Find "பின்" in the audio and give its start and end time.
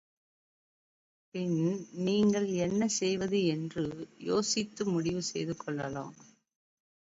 1.35-1.59